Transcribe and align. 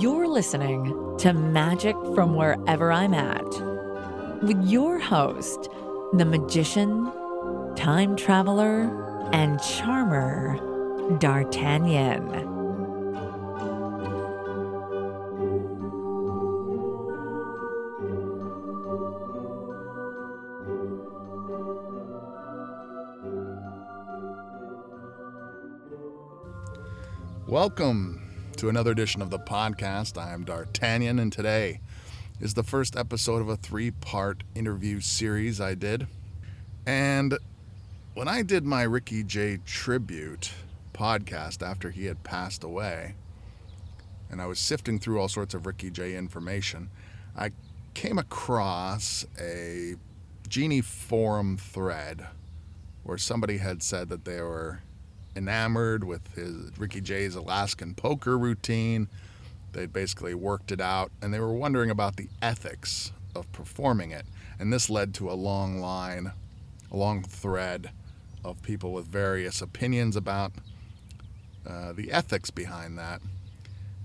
You're 0.00 0.28
listening 0.28 1.14
to 1.18 1.34
Magic 1.34 1.94
from 2.14 2.34
Wherever 2.34 2.90
I'm 2.90 3.12
At 3.12 3.44
with 4.42 4.66
your 4.66 4.98
host, 4.98 5.68
the 6.14 6.24
magician, 6.24 7.12
time 7.76 8.16
traveler, 8.16 8.88
and 9.34 9.60
charmer, 9.60 10.56
D'Artagnan. 11.18 12.48
Welcome 27.46 28.29
to 28.60 28.68
another 28.68 28.90
edition 28.90 29.22
of 29.22 29.30
the 29.30 29.38
podcast. 29.38 30.20
I 30.20 30.34
am 30.34 30.44
D'Artagnan, 30.44 31.18
and 31.18 31.32
today 31.32 31.80
is 32.42 32.52
the 32.52 32.62
first 32.62 32.94
episode 32.94 33.40
of 33.40 33.48
a 33.48 33.56
three 33.56 33.90
part 33.90 34.42
interview 34.54 35.00
series 35.00 35.62
I 35.62 35.74
did. 35.74 36.06
And 36.84 37.38
when 38.12 38.28
I 38.28 38.42
did 38.42 38.66
my 38.66 38.82
Ricky 38.82 39.24
Jay 39.24 39.60
tribute 39.64 40.52
podcast 40.92 41.66
after 41.66 41.88
he 41.90 42.04
had 42.04 42.22
passed 42.22 42.62
away, 42.62 43.14
and 44.30 44.42
I 44.42 44.46
was 44.46 44.58
sifting 44.58 44.98
through 44.98 45.18
all 45.18 45.28
sorts 45.28 45.54
of 45.54 45.64
Ricky 45.64 45.90
Jay 45.90 46.14
information, 46.14 46.90
I 47.34 47.52
came 47.94 48.18
across 48.18 49.24
a 49.40 49.94
Genie 50.50 50.82
Forum 50.82 51.56
thread 51.56 52.26
where 53.04 53.16
somebody 53.16 53.56
had 53.56 53.82
said 53.82 54.10
that 54.10 54.26
they 54.26 54.42
were 54.42 54.82
enamored 55.36 56.04
with 56.04 56.34
his 56.34 56.76
Ricky 56.78 57.00
Jay's 57.00 57.34
Alaskan 57.34 57.94
poker 57.94 58.38
routine. 58.38 59.08
They'd 59.72 59.92
basically 59.92 60.34
worked 60.34 60.72
it 60.72 60.80
out 60.80 61.10
and 61.22 61.32
they 61.32 61.40
were 61.40 61.52
wondering 61.52 61.90
about 61.90 62.16
the 62.16 62.28
ethics 62.42 63.12
of 63.34 63.50
performing 63.52 64.10
it. 64.10 64.26
And 64.58 64.72
this 64.72 64.90
led 64.90 65.14
to 65.14 65.30
a 65.30 65.34
long 65.34 65.80
line, 65.80 66.32
a 66.90 66.96
long 66.96 67.22
thread 67.22 67.90
of 68.44 68.62
people 68.62 68.92
with 68.92 69.06
various 69.06 69.62
opinions 69.62 70.16
about 70.16 70.52
uh, 71.66 71.92
the 71.92 72.10
ethics 72.10 72.50
behind 72.50 72.98
that. 72.98 73.20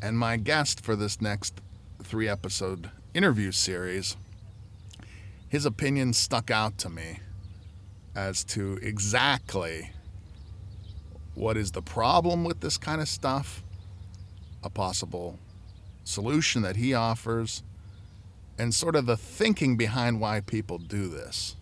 And 0.00 0.18
my 0.18 0.36
guest 0.36 0.84
for 0.84 0.96
this 0.96 1.20
next 1.20 1.60
three 2.02 2.28
episode 2.28 2.90
interview 3.14 3.52
series, 3.52 4.16
his 5.48 5.64
opinion 5.64 6.12
stuck 6.12 6.50
out 6.50 6.78
to 6.78 6.90
me 6.90 7.20
as 8.14 8.42
to 8.44 8.78
exactly 8.82 9.90
what 11.34 11.56
is 11.56 11.72
the 11.72 11.82
problem 11.82 12.44
with 12.44 12.60
this 12.60 12.76
kind 12.76 13.00
of 13.00 13.08
stuff, 13.08 13.62
a 14.62 14.70
possible 14.70 15.38
solution 16.04 16.62
that 16.62 16.76
he 16.76 16.94
offers, 16.94 17.62
and 18.58 18.74
sort 18.74 18.96
of 18.96 19.06
the 19.06 19.16
thinking 19.16 19.76
behind 19.76 20.20
why 20.20 20.40
people 20.40 20.78
do 20.78 21.08
this. 21.08 21.56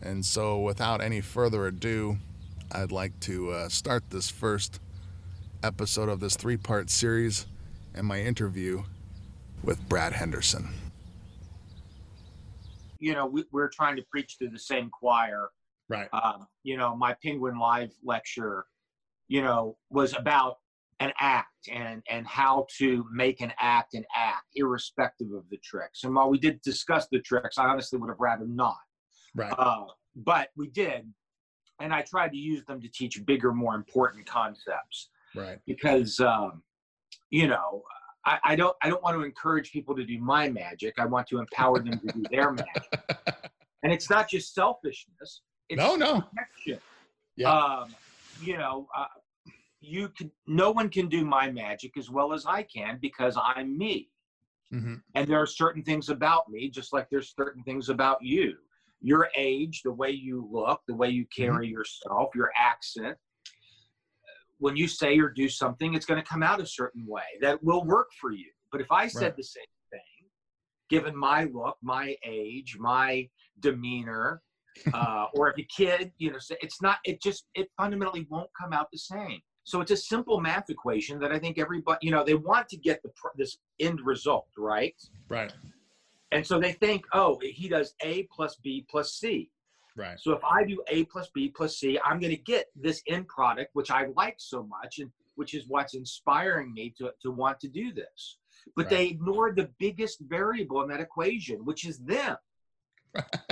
And 0.00 0.24
so, 0.24 0.58
without 0.58 1.00
any 1.00 1.20
further 1.20 1.66
ado, 1.66 2.18
I'd 2.70 2.92
like 2.92 3.18
to 3.20 3.50
uh, 3.50 3.68
start 3.68 4.10
this 4.10 4.30
first 4.30 4.80
episode 5.62 6.08
of 6.08 6.20
this 6.20 6.36
three 6.36 6.56
part 6.56 6.90
series 6.90 7.46
and 7.94 8.06
my 8.06 8.20
interview 8.20 8.82
with 9.62 9.88
Brad 9.88 10.12
Henderson. 10.12 10.68
You 12.98 13.14
know, 13.14 13.26
we, 13.26 13.44
we're 13.50 13.68
trying 13.68 13.96
to 13.96 14.02
preach 14.02 14.38
to 14.38 14.48
the 14.48 14.58
same 14.58 14.90
choir 14.90 15.50
Right. 15.88 16.08
um, 16.12 16.46
you 16.62 16.76
know, 16.76 16.96
my 16.96 17.14
Penguin 17.22 17.58
Live 17.58 17.92
lecture, 18.02 18.64
you 19.28 19.42
know, 19.42 19.76
was 19.90 20.14
about 20.14 20.56
an 21.00 21.12
act 21.20 21.68
and 21.70 22.02
and 22.08 22.26
how 22.26 22.66
to 22.78 23.04
make 23.12 23.40
an 23.40 23.52
act 23.58 23.94
an 23.94 24.04
act, 24.16 24.46
irrespective 24.54 25.32
of 25.32 25.44
the 25.50 25.58
tricks. 25.58 26.04
And 26.04 26.14
while 26.14 26.30
we 26.30 26.38
did 26.38 26.60
discuss 26.62 27.06
the 27.10 27.20
tricks, 27.20 27.58
I 27.58 27.66
honestly 27.66 27.98
would 27.98 28.08
have 28.08 28.20
rather 28.20 28.46
not. 28.46 28.76
Right. 29.34 29.52
Uh, 29.58 29.86
but 30.16 30.48
we 30.56 30.68
did, 30.68 31.12
and 31.80 31.92
I 31.92 32.02
tried 32.02 32.30
to 32.30 32.38
use 32.38 32.64
them 32.64 32.80
to 32.80 32.88
teach 32.88 33.24
bigger, 33.26 33.52
more 33.52 33.74
important 33.74 34.26
concepts 34.26 35.10
right. 35.34 35.58
because, 35.66 36.20
um, 36.20 36.62
you 37.30 37.48
know. 37.48 37.82
I, 38.26 38.38
I 38.42 38.56
don't. 38.56 38.74
I 38.82 38.88
don't 38.88 39.02
want 39.02 39.18
to 39.18 39.22
encourage 39.22 39.70
people 39.70 39.94
to 39.96 40.02
do 40.02 40.18
my 40.18 40.48
magic. 40.48 40.94
I 40.96 41.04
want 41.04 41.26
to 41.26 41.40
empower 41.40 41.78
them 41.80 42.00
to 42.00 42.06
do 42.06 42.22
their 42.30 42.52
magic. 42.52 42.88
And 43.84 43.92
it's 43.92 44.10
not 44.10 44.28
just 44.28 44.54
selfishness. 44.54 45.42
It's 45.68 45.82
No, 45.82 45.96
no. 45.96 46.20
protection. 46.20 46.80
Yeah. 47.36 47.52
Um, 47.52 47.94
you 48.40 48.56
know, 48.58 48.88
uh, 48.96 49.06
you 49.80 50.08
can. 50.08 50.30
No 50.46 50.70
one 50.70 50.88
can 50.88 51.08
do 51.08 51.24
my 51.24 51.50
magic 51.50 51.96
as 51.96 52.10
well 52.10 52.32
as 52.32 52.46
I 52.46 52.62
can 52.62 52.98
because 53.00 53.36
I'm 53.42 53.76
me. 53.76 54.10
hmm 54.70 54.94
And 55.14 55.28
there 55.28 55.40
are 55.40 55.46
certain 55.46 55.82
things 55.82 56.08
about 56.08 56.48
me, 56.48 56.68
just 56.70 56.92
like 56.92 57.08
there's 57.10 57.34
certain 57.38 57.62
things 57.64 57.88
about 57.88 58.18
you. 58.22 58.54
Your 59.00 59.28
age, 59.36 59.82
the 59.84 59.92
way 59.92 60.10
you 60.10 60.48
look, 60.50 60.80
the 60.88 60.94
way 60.94 61.10
you 61.10 61.26
carry 61.36 61.68
yourself, 61.68 62.30
your 62.34 62.50
accent. 62.56 63.16
When 64.58 64.76
you 64.76 64.88
say 64.88 65.18
or 65.18 65.28
do 65.28 65.48
something, 65.48 65.94
it's 65.94 66.06
going 66.06 66.22
to 66.22 66.26
come 66.28 66.42
out 66.42 66.60
a 66.60 66.66
certain 66.66 67.04
way 67.06 67.24
that 67.42 67.62
will 67.62 67.84
work 67.84 68.08
for 68.20 68.32
you. 68.32 68.50
But 68.72 68.80
if 68.80 68.90
I 68.90 69.08
said 69.08 69.26
Right. 69.26 69.36
the 69.36 69.42
same 69.42 69.64
thing, 69.90 70.00
given 70.88 71.14
my 71.16 71.44
look, 71.44 71.76
my 71.82 72.16
age, 72.24 72.76
my 72.78 73.28
demeanor, 73.60 74.42
uh, 74.92 75.26
or 75.34 75.50
if 75.50 75.58
a 75.58 75.66
kid, 75.76 76.12
you 76.18 76.30
know, 76.30 76.38
it's 76.60 76.82
not, 76.82 76.98
it 77.04 77.22
just, 77.22 77.46
it 77.54 77.68
fundamentally 77.76 78.26
won't 78.30 78.50
come 78.60 78.72
out 78.72 78.88
the 78.92 78.98
same. 78.98 79.40
So 79.64 79.80
it's 79.80 79.90
a 79.90 79.96
simple 79.96 80.40
math 80.40 80.68
equation 80.68 81.18
that 81.20 81.32
I 81.32 81.38
think 81.38 81.58
everybody, 81.58 81.98
you 82.02 82.10
know, 82.10 82.22
they 82.22 82.34
want 82.34 82.68
to 82.68 82.76
get 82.76 83.02
the 83.02 83.10
this 83.36 83.56
end 83.80 84.00
result, 84.02 84.48
right? 84.58 84.94
Right. 85.28 85.52
And 86.32 86.46
so 86.46 86.58
they 86.58 86.72
think, 86.72 87.06
oh, 87.12 87.40
he 87.42 87.68
does 87.68 87.94
A 88.02 88.28
plus 88.30 88.56
B 88.56 88.84
plus 88.90 89.14
C. 89.14 89.50
Right. 89.96 90.18
So 90.18 90.32
if 90.32 90.42
I 90.44 90.64
do 90.64 90.82
A 90.88 91.04
plus 91.04 91.30
B 91.34 91.48
plus 91.48 91.78
C, 91.78 91.98
I'm 92.04 92.18
going 92.18 92.34
to 92.34 92.42
get 92.42 92.66
this 92.74 93.02
end 93.08 93.28
product, 93.28 93.70
which 93.74 93.90
I 93.90 94.06
like 94.16 94.36
so 94.38 94.64
much, 94.64 94.98
and 94.98 95.10
which 95.36 95.54
is 95.54 95.64
what's 95.68 95.94
inspiring 95.94 96.72
me 96.74 96.92
to, 96.98 97.10
to 97.22 97.30
want 97.30 97.60
to 97.60 97.68
do 97.68 97.92
this. 97.92 98.38
But 98.76 98.86
Right. 98.86 98.90
they 98.90 99.06
ignored 99.06 99.56
the 99.56 99.70
biggest 99.78 100.20
variable 100.20 100.82
in 100.82 100.88
that 100.88 101.00
equation, 101.00 101.64
which 101.64 101.86
is 101.86 101.98
them 101.98 102.36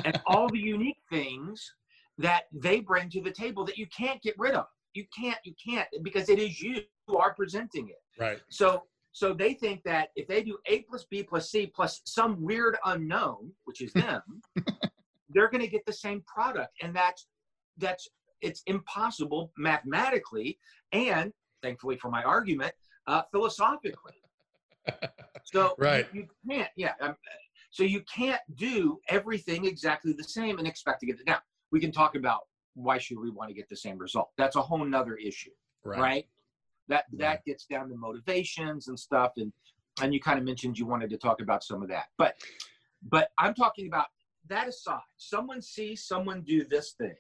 and 0.05 0.21
all 0.27 0.49
the 0.49 0.59
unique 0.59 1.01
things 1.11 1.73
that 2.19 2.45
they 2.53 2.81
bring 2.81 3.09
to 3.11 3.21
the 3.21 3.31
table 3.31 3.65
that 3.65 3.79
you 3.79 3.87
can't 3.97 4.21
get 4.23 4.35
rid 4.39 4.55
of. 4.55 4.67
You 4.95 5.05
can't, 5.19 5.39
you 5.45 5.55
can't, 5.65 5.89
because 6.03 6.29
it 6.29 6.39
is 6.39 6.61
you 6.61 6.83
who 7.07 7.17
are 7.17 7.35
presenting 7.35 7.89
it. 7.89 8.03
Right. 8.19 8.41
So 8.51 8.85
so 9.15 9.35
they 9.35 9.53
think 9.53 9.83
that 9.85 10.09
if 10.17 10.27
they 10.27 10.43
do 10.43 10.57
A 10.67 10.81
plus 10.83 11.05
B 11.11 11.23
plus 11.23 11.51
C 11.51 11.67
plus 11.67 12.01
some 12.07 12.43
weird 12.43 12.77
unknown, 12.87 13.53
which 13.65 13.83
is 13.83 13.93
them, 13.93 14.23
they're 15.31 15.51
going 15.51 15.61
to 15.61 15.69
get 15.69 15.85
the 15.87 15.93
same 15.93 16.23
product, 16.27 16.73
and 16.83 16.95
that's 16.97 17.27
that's 17.79 18.09
it's 18.41 18.63
impossible 18.67 19.53
mathematically 19.57 20.59
and 20.93 21.33
thankfully 21.63 21.97
for 21.97 22.11
my 22.11 22.23
argument, 22.23 22.73
uh, 23.07 23.23
philosophically. 23.31 24.15
So 25.45 25.75
Right. 25.77 26.07
you, 26.13 26.21
you 26.23 26.29
can't, 26.49 26.71
yeah. 26.77 26.93
Um, 27.01 27.17
so 27.73 27.83
you 27.83 28.03
can't 28.03 28.41
do 28.55 29.01
everything 29.09 29.65
exactly 29.65 30.13
the 30.13 30.23
same 30.23 30.59
and 30.59 30.69
expect 30.69 31.01
to 31.01 31.07
get 31.07 31.19
it. 31.19 31.27
Now 31.27 31.41
we 31.73 31.81
can 31.81 31.91
talk 31.91 32.15
about 32.15 32.43
why 32.75 32.99
should 32.99 33.19
we 33.19 33.31
want 33.31 33.49
to 33.49 33.55
get 33.55 33.69
the 33.69 33.77
same 33.77 33.99
result. 33.99 34.31
That's 34.39 34.57
a 34.57 34.63
whole 34.63 34.85
nother 34.85 35.17
issue 35.17 35.51
Right. 35.85 36.01
right? 36.01 36.29
That 36.89 37.07
Right. 37.11 37.19
that 37.19 37.45
gets 37.45 37.67
down 37.67 37.89
to 37.89 37.97
motivations 37.97 38.89
and 38.89 38.99
stuff, 38.99 39.33
and 39.37 39.53
and 40.01 40.15
you 40.15 40.21
kind 40.21 40.39
of 40.39 40.45
mentioned 40.45 40.79
you 40.79 40.87
wanted 40.87 41.11
to 41.11 41.19
talk 41.19 41.41
about 41.41 41.65
some 41.65 41.83
of 41.83 41.89
that, 41.89 42.07
but 42.19 42.37
but 43.03 43.31
I'm 43.39 43.55
talking 43.55 43.89
about 43.89 44.07
that 44.49 44.69
aside. 44.69 45.01
Someone 45.17 45.61
sees 45.63 46.05
someone 46.07 46.43
do 46.43 46.65
this 46.65 46.93
thing. 46.93 47.15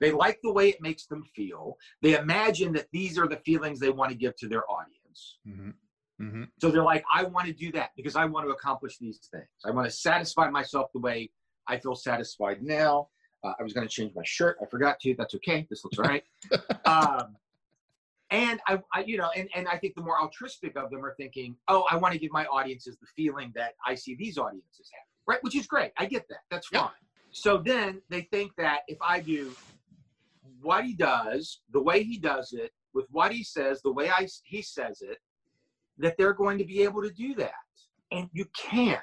They 0.00 0.10
like 0.10 0.40
the 0.42 0.52
way 0.52 0.68
it 0.68 0.82
makes 0.82 1.06
them 1.06 1.22
feel. 1.34 1.76
They 2.02 2.18
imagine 2.18 2.72
that 2.74 2.88
these 2.92 3.18
are 3.18 3.28
the 3.28 3.36
feelings 3.38 3.78
they 3.78 3.90
want 3.90 4.10
to 4.10 4.16
give 4.16 4.36
to 4.36 4.48
their 4.48 4.64
audience. 4.70 5.38
hmm 5.44 5.70
hmm 6.18 6.44
So 6.60 6.70
they're 6.70 6.82
like, 6.82 7.04
I 7.12 7.24
want 7.24 7.46
to 7.46 7.52
do 7.52 7.72
that 7.72 7.90
because 7.96 8.16
I 8.16 8.24
want 8.24 8.46
to 8.46 8.52
accomplish 8.52 8.98
these 8.98 9.18
things. 9.30 9.46
I 9.64 9.70
want 9.70 9.86
to 9.86 9.90
satisfy 9.90 10.48
myself 10.50 10.90
the 10.92 11.00
way 11.00 11.30
I 11.66 11.78
feel 11.78 11.94
satisfied 11.94 12.62
now. 12.62 13.08
Uh, 13.42 13.52
I 13.58 13.62
was 13.62 13.72
going 13.72 13.86
to 13.86 13.92
change 13.92 14.12
my 14.14 14.22
shirt. 14.24 14.56
I 14.62 14.66
forgot 14.66 15.00
to. 15.00 15.14
That's 15.16 15.34
okay. 15.34 15.66
This 15.68 15.84
looks 15.84 15.98
all 15.98 16.04
right. 16.04 16.24
um, 16.86 17.36
and 18.30 18.60
I, 18.66 18.80
I, 18.92 19.04
you 19.04 19.16
know, 19.18 19.30
and, 19.36 19.48
and 19.54 19.68
I 19.68 19.76
think 19.78 19.94
the 19.94 20.02
more 20.02 20.20
altruistic 20.20 20.76
of 20.76 20.90
them 20.90 21.04
are 21.04 21.14
thinking, 21.16 21.56
oh, 21.68 21.84
I 21.90 21.96
want 21.96 22.14
to 22.14 22.18
give 22.18 22.32
my 22.32 22.46
audiences 22.46 22.96
the 23.00 23.06
feeling 23.14 23.52
that 23.54 23.74
I 23.86 23.94
see 23.94 24.14
these 24.14 24.38
audiences 24.38 24.90
have, 24.92 25.06
right? 25.26 25.42
Which 25.42 25.54
is 25.54 25.66
great. 25.66 25.92
I 25.98 26.06
get 26.06 26.26
that. 26.28 26.40
That's 26.50 26.68
Yeah. 26.72 26.80
fine. 26.80 26.90
So 27.30 27.58
then 27.58 28.00
they 28.08 28.22
think 28.32 28.52
that 28.56 28.80
if 28.88 28.98
I 29.02 29.20
do 29.20 29.56
what 30.60 30.84
he 30.84 30.94
does, 30.94 31.60
the 31.72 31.82
way 31.82 32.02
he 32.02 32.18
does 32.18 32.52
it, 32.52 32.72
with 32.94 33.06
what 33.10 33.32
he 33.32 33.42
says, 33.42 33.82
the 33.82 33.92
way 33.92 34.08
I, 34.10 34.26
he 34.44 34.62
says 34.62 35.02
it, 35.02 35.18
that 35.98 36.16
they're 36.16 36.34
going 36.34 36.58
to 36.58 36.64
be 36.64 36.82
able 36.82 37.02
to 37.02 37.10
do 37.10 37.34
that. 37.34 37.52
And 38.10 38.28
you 38.32 38.46
can't 38.56 39.00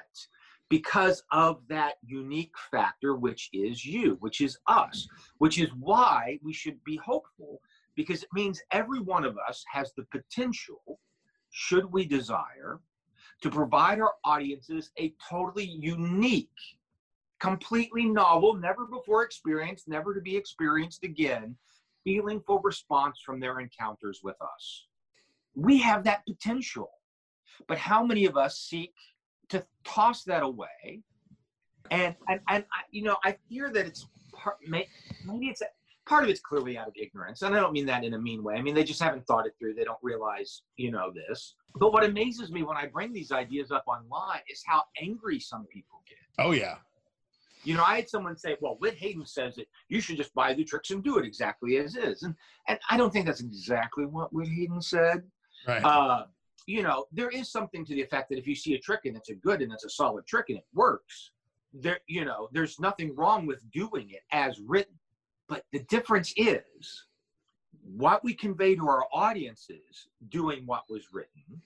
because 0.68 1.22
of 1.32 1.60
that 1.68 1.94
unique 2.02 2.54
factor, 2.70 3.14
which 3.14 3.50
is 3.52 3.84
you, 3.84 4.16
which 4.20 4.40
is 4.40 4.58
us, 4.66 5.06
which 5.38 5.58
is 5.58 5.68
why 5.78 6.38
we 6.42 6.52
should 6.52 6.82
be 6.84 6.96
hopeful 7.04 7.60
because 7.94 8.22
it 8.22 8.28
means 8.32 8.62
every 8.70 9.00
one 9.00 9.24
of 9.24 9.36
us 9.48 9.64
has 9.70 9.92
the 9.96 10.06
potential 10.10 10.98
should 11.50 11.92
we 11.92 12.06
desire 12.06 12.80
to 13.42 13.50
provide 13.50 14.00
our 14.00 14.14
audiences 14.24 14.90
a 14.98 15.12
totally 15.28 15.64
unique, 15.64 16.48
completely 17.40 18.06
novel, 18.06 18.54
never 18.54 18.86
before 18.86 19.24
experienced, 19.24 19.88
never 19.88 20.14
to 20.14 20.20
be 20.20 20.36
experienced 20.36 21.04
again, 21.04 21.54
feelingful 22.04 22.60
response 22.60 23.20
from 23.24 23.40
their 23.40 23.60
encounters 23.60 24.20
with 24.22 24.36
us. 24.40 24.86
We 25.54 25.78
have 25.80 26.04
that 26.04 26.24
potential. 26.26 26.90
But 27.68 27.78
how 27.78 28.04
many 28.04 28.24
of 28.24 28.36
us 28.36 28.58
seek 28.58 28.94
to 29.50 29.64
toss 29.84 30.24
that 30.24 30.42
away? 30.42 31.02
And 31.90 32.14
and, 32.28 32.40
and 32.48 32.64
I, 32.72 32.82
you 32.90 33.02
know, 33.02 33.16
I 33.24 33.36
fear 33.48 33.70
that 33.70 33.86
it's 33.86 34.06
part, 34.32 34.56
maybe 34.66 35.46
it's 35.46 35.62
part 36.06 36.24
of 36.24 36.30
it's 36.30 36.40
clearly 36.40 36.76
out 36.78 36.88
of 36.88 36.94
ignorance, 36.96 37.42
and 37.42 37.54
I 37.54 37.60
don't 37.60 37.72
mean 37.72 37.86
that 37.86 38.04
in 38.04 38.14
a 38.14 38.18
mean 38.18 38.42
way. 38.42 38.54
I 38.54 38.62
mean 38.62 38.74
they 38.74 38.84
just 38.84 39.02
haven't 39.02 39.26
thought 39.26 39.46
it 39.46 39.54
through. 39.58 39.74
They 39.74 39.84
don't 39.84 39.98
realize, 40.02 40.62
you 40.76 40.90
know, 40.90 41.12
this. 41.12 41.54
But 41.76 41.92
what 41.92 42.04
amazes 42.04 42.50
me 42.50 42.62
when 42.62 42.76
I 42.76 42.86
bring 42.86 43.12
these 43.12 43.32
ideas 43.32 43.70
up 43.70 43.84
online 43.86 44.40
is 44.48 44.62
how 44.66 44.82
angry 45.00 45.40
some 45.40 45.66
people 45.66 46.02
get. 46.08 46.44
Oh 46.44 46.52
yeah. 46.52 46.76
You 47.64 47.76
know, 47.76 47.84
I 47.84 47.96
had 47.96 48.08
someone 48.08 48.36
say, 48.36 48.56
"Well, 48.60 48.76
Whit 48.80 48.96
Haydn 48.98 49.24
says 49.24 49.54
that 49.54 49.68
you 49.88 50.00
should 50.00 50.16
just 50.16 50.34
buy 50.34 50.52
the 50.52 50.64
tricks 50.64 50.90
and 50.90 51.02
do 51.02 51.18
it 51.18 51.24
exactly 51.24 51.76
as 51.76 51.94
is," 51.94 52.24
and 52.24 52.34
and 52.66 52.78
I 52.90 52.96
don't 52.96 53.12
think 53.12 53.26
that's 53.26 53.40
exactly 53.40 54.04
what 54.04 54.32
Whit 54.32 54.48
Haydn 54.48 54.82
said. 54.82 55.22
Right. 55.66 55.84
Uh, 55.84 56.26
you 56.66 56.82
know, 56.82 57.06
there 57.12 57.30
is 57.30 57.50
something 57.50 57.84
to 57.84 57.94
the 57.94 58.02
effect 58.02 58.28
that 58.30 58.38
if 58.38 58.46
you 58.46 58.54
see 58.54 58.74
a 58.74 58.78
trick 58.78 59.00
and 59.04 59.16
it's 59.16 59.30
a 59.30 59.34
good 59.34 59.62
and 59.62 59.72
it's 59.72 59.84
a 59.84 59.90
solid 59.90 60.26
trick 60.26 60.46
and 60.48 60.58
it 60.58 60.66
works, 60.74 61.32
there, 61.72 61.98
you 62.06 62.24
know, 62.24 62.48
there's 62.52 62.78
nothing 62.78 63.14
wrong 63.16 63.46
with 63.46 63.68
doing 63.70 64.10
it 64.10 64.22
as 64.30 64.60
written. 64.60 64.94
But 65.48 65.64
the 65.72 65.80
difference 65.80 66.32
is 66.36 67.06
what 67.84 68.22
we 68.22 68.34
convey 68.34 68.76
to 68.76 68.88
our 68.88 69.06
audiences 69.12 70.08
doing 70.28 70.64
what 70.66 70.84
was 70.88 71.12
written 71.12 71.60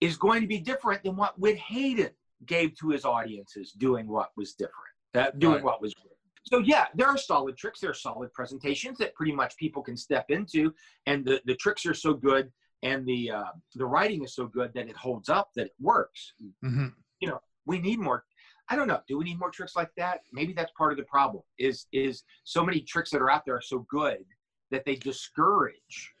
is 0.00 0.16
going 0.16 0.40
to 0.40 0.46
be 0.48 0.58
different 0.58 1.02
than 1.02 1.16
what 1.16 1.38
Whit 1.38 1.58
Haydn 1.58 2.10
gave 2.46 2.76
to 2.78 2.90
his 2.90 3.04
audiences 3.04 3.72
doing 3.72 4.08
what 4.08 4.30
was 4.36 4.54
different, 4.54 4.74
uh, 5.14 5.30
doing 5.38 5.54
Right. 5.56 5.64
what 5.64 5.80
was 5.80 5.94
written. 5.96 6.10
So 6.44 6.58
yeah, 6.58 6.86
there 6.94 7.06
are 7.06 7.16
solid 7.16 7.56
tricks, 7.56 7.80
there 7.80 7.90
are 7.90 7.94
solid 7.94 8.32
presentations 8.32 8.98
that 8.98 9.14
pretty 9.14 9.32
much 9.32 9.56
people 9.56 9.82
can 9.82 9.96
step 9.96 10.30
into, 10.30 10.74
and 11.06 11.24
the, 11.24 11.40
the 11.46 11.54
tricks 11.54 11.86
are 11.86 11.94
so 11.94 12.12
good 12.12 12.52
and 12.84 13.04
the 13.04 13.30
uh, 13.30 13.44
the 13.74 13.84
writing 13.86 14.22
is 14.22 14.34
so 14.34 14.46
good 14.46 14.72
that 14.74 14.88
it 14.88 14.96
holds 14.96 15.28
up, 15.28 15.50
that 15.56 15.66
it 15.66 15.74
works. 15.80 16.34
hmm 16.62 16.88
You 17.20 17.28
know, 17.28 17.40
We 17.66 17.80
need 17.80 17.98
more. 17.98 18.24
I 18.68 18.76
don't 18.76 18.88
know. 18.88 19.00
Do 19.08 19.18
we 19.18 19.24
need 19.24 19.38
more 19.38 19.50
tricks 19.50 19.74
like 19.76 19.90
that? 19.96 20.20
Maybe 20.32 20.52
that's 20.52 20.72
part 20.78 20.92
of 20.92 20.98
the 20.98 21.04
problem. 21.04 21.42
Is 21.58 21.86
is 21.92 22.22
so 22.44 22.64
many 22.64 22.80
tricks 22.80 23.10
that 23.10 23.20
are 23.20 23.30
out 23.30 23.44
there 23.44 23.56
are 23.56 23.68
so 23.74 23.80
good 23.90 24.24
that 24.70 24.84
they 24.84 24.94
discourage 24.96 26.12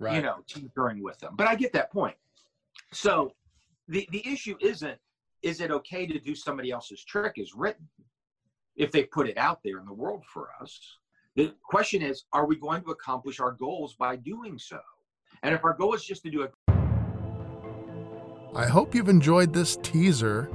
Right. 0.00 0.14
you 0.14 0.22
know 0.22 0.36
tinkering 0.46 1.02
with 1.02 1.18
them. 1.18 1.34
But 1.36 1.48
I 1.48 1.56
get 1.56 1.72
that 1.72 1.90
point. 1.90 2.16
So 2.92 3.32
the 3.88 4.08
the 4.12 4.24
issue 4.34 4.56
isn't 4.60 4.98
is 5.42 5.60
it 5.60 5.70
okay 5.70 6.06
to 6.06 6.18
do 6.20 6.34
somebody 6.34 6.70
else's 6.70 7.02
trick 7.04 7.34
is 7.36 7.54
written 7.54 7.88
if 8.76 8.92
they 8.92 9.04
put 9.04 9.28
it 9.28 9.36
out 9.38 9.60
there 9.64 9.78
in 9.80 9.86
the 9.86 9.92
world 9.92 10.24
for 10.32 10.50
us. 10.60 10.72
The 11.36 11.54
question 11.64 12.00
is, 12.02 12.24
are 12.32 12.46
we 12.46 12.56
going 12.56 12.82
to 12.84 12.90
accomplish 12.90 13.38
our 13.40 13.52
goals 13.52 13.94
by 13.94 14.16
doing 14.16 14.58
so? 14.58 14.80
And 15.42 15.54
if 15.54 15.64
our 15.64 15.74
goal 15.74 15.94
is 15.94 16.04
just 16.04 16.22
to 16.24 16.30
do 16.30 16.42
a 16.42 16.48
I 18.54 18.66
hope 18.66 18.94
you've 18.94 19.08
enjoyed 19.08 19.52
this 19.52 19.76
teaser 19.76 20.50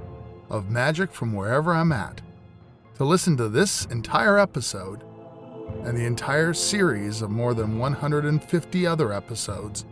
of 0.50 0.70
magic 0.70 1.12
from 1.12 1.34
wherever 1.34 1.74
I'm 1.74 1.92
at. 1.92 2.22
To 2.96 3.06
listen 3.06 3.38
to 3.38 3.50
this 3.50 3.86
entire 3.86 4.38
episode 4.38 5.04
and 5.84 5.98
the 5.98 6.06
entire 6.06 6.54
series 6.54 7.22
of 7.22 7.32
more 7.32 7.54
than 7.54 7.80
150 7.80 8.88
other 8.88 9.14
episodes, 9.14 9.86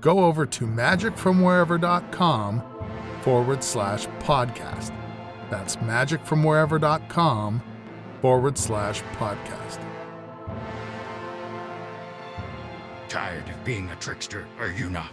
go 0.00 0.24
over 0.24 0.46
to 0.46 0.66
magicfromwherever.com 0.66 2.62
forward 3.22 3.64
slash 3.64 4.06
podcast. 4.20 4.94
That's 5.50 5.76
magicfromwherever.com 5.76 7.62
forward 8.20 8.58
slash 8.58 9.02
podcast. 9.14 9.84
Tired 13.08 13.48
of 13.48 13.64
being 13.64 13.88
a 13.88 13.96
trickster, 13.96 14.46
are 14.58 14.70
you 14.70 14.90
not? 14.90 15.10